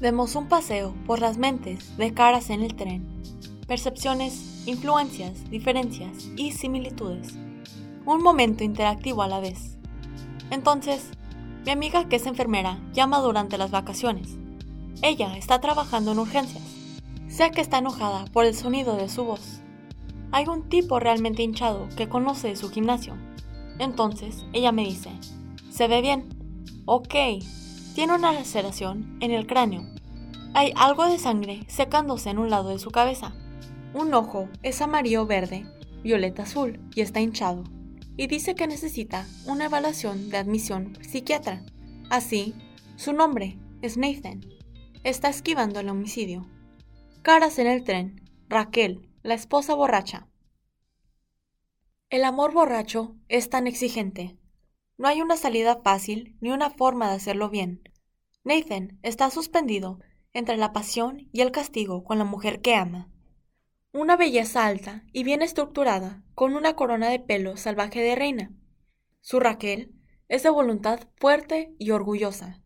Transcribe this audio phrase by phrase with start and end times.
[0.00, 3.06] Demos un paseo por las mentes de caras en el tren.
[3.68, 7.34] Percepciones, influencias, diferencias y similitudes.
[8.04, 9.78] Un momento interactivo a la vez.
[10.50, 11.10] Entonces,
[11.64, 14.36] mi amiga que es enfermera llama durante las vacaciones.
[15.00, 16.64] Ella está trabajando en urgencias.
[17.28, 19.60] Sé que está enojada por el sonido de su voz.
[20.32, 23.16] Hay un tipo realmente hinchado que conoce su gimnasio.
[23.78, 25.10] Entonces, ella me dice,
[25.70, 26.28] se ve bien.
[26.84, 27.14] Ok,
[27.94, 29.84] tiene una laceración en el cráneo.
[30.52, 33.32] Hay algo de sangre secándose en un lado de su cabeza.
[33.94, 35.64] Un ojo es amarillo verde,
[36.02, 37.64] violeta azul y está hinchado.
[38.16, 41.64] Y dice que necesita una evaluación de admisión psiquiatra.
[42.10, 42.54] Así,
[42.96, 44.40] su nombre es Nathan.
[45.04, 46.48] Está esquivando el homicidio.
[47.22, 48.20] Caras en el tren.
[48.48, 50.28] Raquel, la esposa borracha.
[52.10, 54.36] El amor borracho es tan exigente.
[54.96, 57.82] No hay una salida fácil ni una forma de hacerlo bien.
[58.44, 59.98] Nathan está suspendido
[60.32, 63.10] entre la pasión y el castigo con la mujer que ama.
[63.92, 68.52] Una belleza alta y bien estructurada, con una corona de pelo salvaje de reina.
[69.20, 69.92] Su Raquel
[70.28, 72.62] es de voluntad fuerte y orgullosa.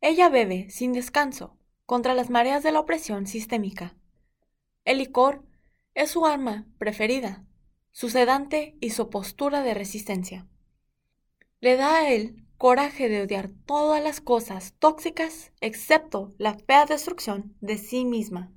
[0.00, 3.96] Ella bebe sin descanso contra las mareas de la opresión sistémica.
[4.84, 5.44] El licor
[5.94, 7.44] es su arma preferida,
[7.90, 10.48] su sedante y su postura de resistencia
[11.60, 17.54] le da a él coraje de odiar todas las cosas tóxicas excepto la fea destrucción
[17.60, 18.52] de sí misma.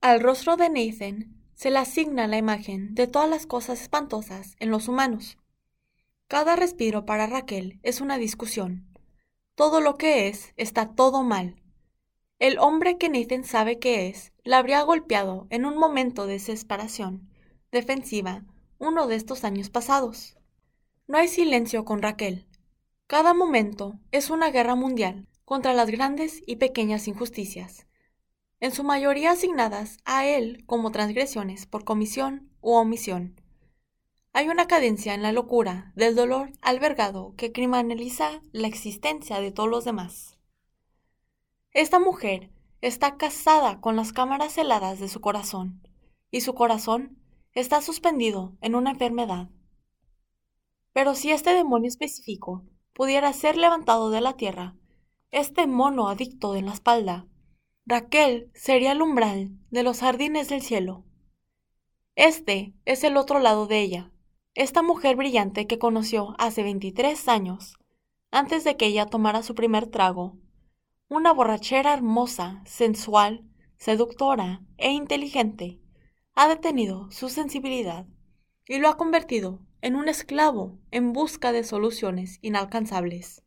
[0.00, 4.70] Al rostro de Nathan se le asigna la imagen de todas las cosas espantosas en
[4.70, 5.36] los humanos.
[6.26, 8.88] Cada respiro para Raquel es una discusión.
[9.54, 11.60] Todo lo que es está todo mal.
[12.38, 17.28] El hombre que Nathan sabe que es la habría golpeado en un momento de desesperación
[17.70, 18.44] defensiva
[18.78, 20.39] uno de estos años pasados.
[21.10, 22.46] No hay silencio con Raquel.
[23.08, 27.88] Cada momento es una guerra mundial contra las grandes y pequeñas injusticias,
[28.60, 33.40] en su mayoría asignadas a él como transgresiones por comisión u omisión.
[34.32, 39.68] Hay una cadencia en la locura del dolor albergado que criminaliza la existencia de todos
[39.68, 40.38] los demás.
[41.72, 42.52] Esta mujer
[42.82, 45.82] está casada con las cámaras heladas de su corazón,
[46.30, 47.18] y su corazón
[47.52, 49.48] está suspendido en una enfermedad
[50.92, 54.76] pero si este demonio específico pudiera ser levantado de la tierra,
[55.30, 57.26] este mono adicto en la espalda,
[57.86, 61.04] Raquel sería el umbral de los jardines del cielo.
[62.14, 64.12] Este es el otro lado de ella,
[64.54, 67.76] esta mujer brillante que conoció hace 23 años,
[68.30, 70.36] antes de que ella tomara su primer trago.
[71.08, 73.44] Una borrachera hermosa, sensual,
[73.76, 75.80] seductora e inteligente,
[76.34, 78.06] ha detenido su sensibilidad
[78.66, 83.42] y lo ha convertido en un esclavo en busca de soluciones inalcanzables.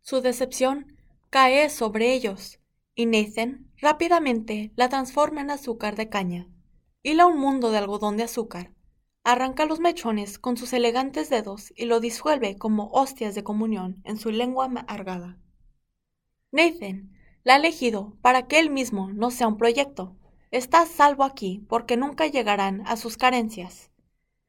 [0.00, 0.96] Su decepción
[1.30, 2.60] cae sobre ellos
[2.94, 6.48] y Nathan rápidamente la transforma en azúcar de caña.
[7.02, 8.72] Hila un mundo de algodón de azúcar,
[9.24, 14.18] arranca los mechones con sus elegantes dedos y lo disuelve como hostias de comunión en
[14.18, 15.38] su lengua amargada.
[16.52, 17.10] Nathan
[17.42, 20.16] la ha elegido para que él mismo no sea un proyecto.
[20.50, 23.90] Está salvo aquí porque nunca llegarán a sus carencias.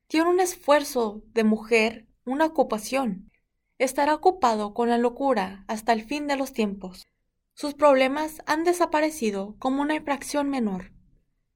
[0.08, 3.32] Tiene un esfuerzo de mujer, una ocupación.
[3.80, 7.08] Estará ocupado con la locura hasta el fin de los tiempos.
[7.54, 10.92] Sus problemas han desaparecido como una infracción menor.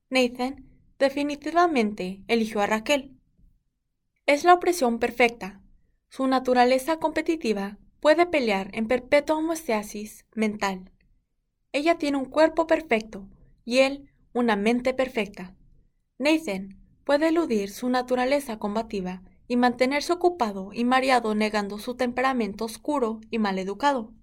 [0.09, 0.65] Nathan
[0.97, 3.15] definitivamente eligió a Raquel.
[4.25, 5.61] Es la opresión perfecta.
[6.09, 10.91] Su naturaleza competitiva puede pelear en perpetua homeostasis mental.
[11.71, 13.27] Ella tiene un cuerpo perfecto
[13.63, 15.55] y él una mente perfecta.
[16.17, 16.79] Nathan
[17.09, 23.39] puede eludir su naturaleza combativa y mantenerse ocupado y mareado negando su temperamento oscuro y
[23.39, 24.13] mal educado.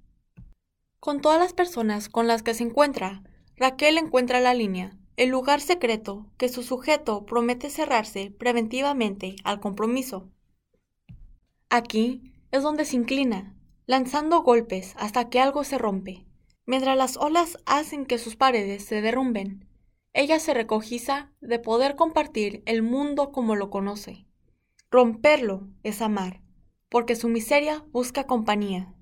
[1.00, 3.24] Con todas las personas con las que se encuentra,
[3.56, 10.30] Raquel encuentra la línea, el lugar secreto que su sujeto promete cerrarse preventivamente al compromiso.
[11.68, 13.56] Aquí es donde se inclina,
[13.86, 16.24] lanzando golpes hasta que algo se rompe,
[16.66, 19.66] mientras las olas hacen que sus paredes se derrumben
[20.16, 24.26] ella se recogiza de poder compartir el mundo como lo conoce.
[24.90, 26.40] Romperlo es amar,
[26.88, 28.94] porque su miseria busca compañía.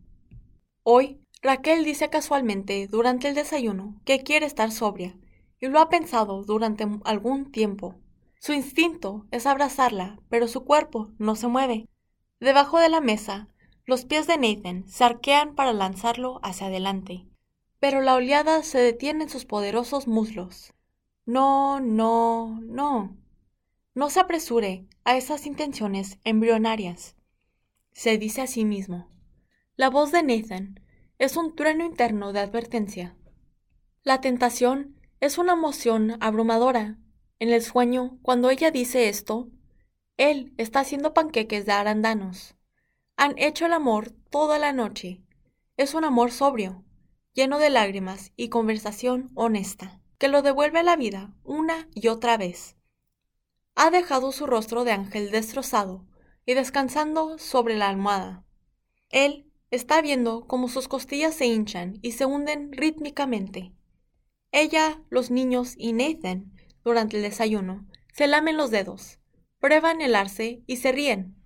[0.82, 5.16] Hoy, Raquel dice casualmente durante el desayuno que quiere estar sobria,
[5.60, 7.94] y lo ha pensado durante algún tiempo.
[8.40, 11.88] Su instinto es abrazarla, pero su cuerpo no se mueve.
[12.40, 13.48] Debajo de la mesa,
[13.86, 17.24] los pies de Nathan se arquean para lanzarlo hacia adelante,
[17.78, 20.73] pero la oleada se detiene en sus poderosos muslos.
[21.26, 23.16] No, no, no.
[23.94, 27.16] No se apresure a esas intenciones embrionarias.
[27.92, 29.08] Se dice a sí mismo.
[29.76, 30.80] La voz de Nathan
[31.18, 33.16] es un trueno interno de advertencia.
[34.02, 36.98] La tentación es una emoción abrumadora.
[37.38, 39.48] En el sueño, cuando ella dice esto,
[40.18, 42.54] él está haciendo panqueques de arándanos.
[43.16, 45.22] Han hecho el amor toda la noche.
[45.78, 46.84] Es un amor sobrio,
[47.32, 52.38] lleno de lágrimas y conversación honesta, que lo devuelve a la vida una y otra
[52.38, 52.78] vez.
[53.74, 56.06] Ha dejado su rostro de ángel destrozado
[56.46, 58.42] y descansando sobre la almohada.
[59.10, 63.74] Él está viendo cómo sus costillas se hinchan y se hunden rítmicamente.
[64.50, 69.18] Ella, los niños y Nathan, durante el desayuno, se lamen los dedos,
[69.58, 71.36] prueban el arce y se ríen.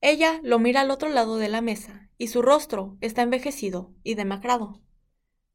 [0.00, 4.14] Ella lo mira al otro lado de la mesa y su rostro está envejecido y
[4.14, 4.80] demacrado.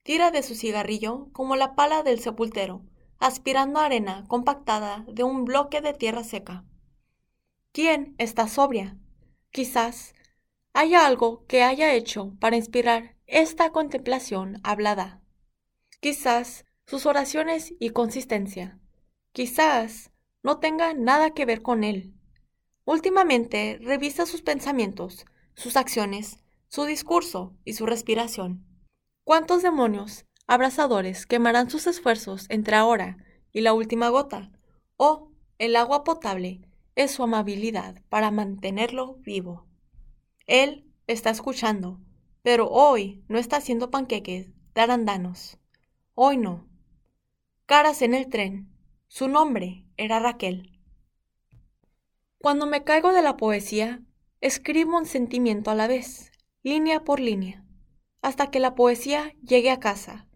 [0.07, 2.81] Tira de su cigarrillo como la pala del sepultero,
[3.19, 6.63] aspirando arena compactada de un bloque de tierra seca.
[7.73, 8.97] ¿Quién está sobria?
[9.51, 10.15] Quizás
[10.71, 15.21] haya algo que haya hecho para inspirar esta contemplación hablada.
[15.99, 18.79] Quizás sus oraciones y consistencia.
[19.33, 22.13] Quizás no tenga nada que ver con él.
[22.85, 26.39] Últimamente revisa sus pensamientos, sus acciones,
[26.69, 28.66] su discurso y su respiración.
[29.27, 33.17] ¿Cuántos demonios abrazadores quemarán sus esfuerzos entre ahora
[33.51, 34.53] y la última gota?
[34.95, 36.61] ¿O el agua potable
[36.95, 39.67] es su amabilidad para mantenerlo vivo?
[40.45, 41.99] Él está escuchando,
[42.41, 45.59] pero hoy no está haciendo panqueques de arandanos.
[46.13, 46.65] Hoy no.
[47.65, 48.71] Caras en el tren.
[49.09, 50.79] Su nombre era Raquel.
[52.37, 54.01] Cuando me caigo de la poesía,
[54.39, 56.31] escribo un sentimiento a la vez,
[56.63, 57.66] línea por línea,
[58.21, 60.27] hasta que la poesía llegue a casa,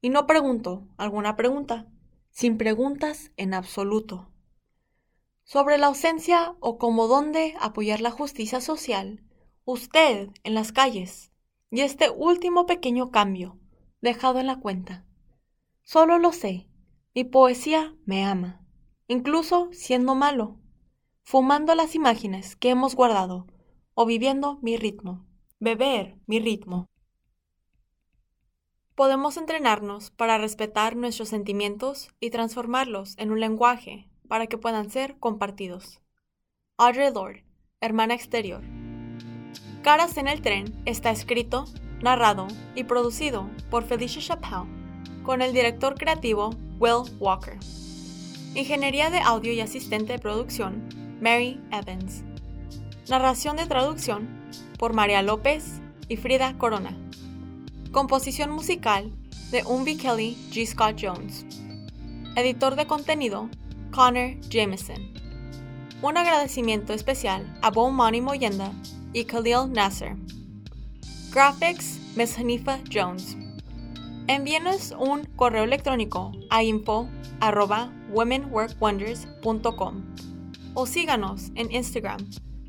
[0.00, 1.86] y no pregunto alguna pregunta,
[2.30, 4.30] sin preguntas en absoluto.
[5.44, 9.24] Sobre la ausencia o cómo dónde apoyar la justicia social,
[9.64, 11.32] usted en las calles,
[11.70, 13.58] y este último pequeño cambio,
[14.00, 15.04] dejado en la cuenta.
[15.82, 16.68] Solo lo sé,
[17.14, 18.64] mi poesía me ama,
[19.08, 20.60] incluso siendo malo,
[21.22, 23.46] fumando las imágenes que hemos guardado
[23.94, 25.26] o viviendo mi ritmo,
[25.58, 26.89] beber mi ritmo.
[29.00, 35.16] Podemos entrenarnos para respetar nuestros sentimientos y transformarlos en un lenguaje para que puedan ser
[35.18, 36.02] compartidos.
[36.76, 37.42] Audrey Lord,
[37.80, 38.60] hermana exterior.
[39.82, 41.64] Caras en el tren está escrito,
[42.02, 44.68] narrado y producido por Felicia Chappelle
[45.22, 47.58] con el director creativo Will Walker.
[48.54, 50.86] Ingeniería de audio y asistente de producción
[51.22, 52.22] Mary Evans.
[53.08, 54.28] Narración de traducción
[54.78, 56.98] por María López y Frida Corona.
[57.92, 59.10] Composición musical
[59.50, 60.64] de Umbi Kelly G.
[60.64, 61.44] Scott Jones.
[62.36, 63.50] Editor de contenido
[63.90, 65.12] Connor Jameson.
[66.00, 68.72] Un agradecimiento especial a Mani Moyenda
[69.12, 70.14] y Khalil Nasser.
[71.32, 73.36] Graphics Miss Hanifa Jones.
[74.28, 77.08] Envíenos un correo electrónico a info
[78.12, 80.04] womenworkwonders.com
[80.74, 82.20] o síganos en Instagram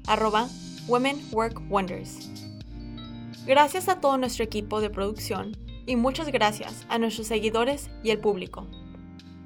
[0.08, 0.50] arroba
[0.88, 2.41] womenworkwonders.
[3.46, 5.58] Gracias a todo nuestro equipo de producción
[5.88, 8.68] y muchas gracias a nuestros seguidores y el público.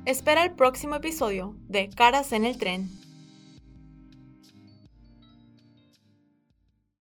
[0.05, 2.89] Espera el próximo episodio de Caras en el Tren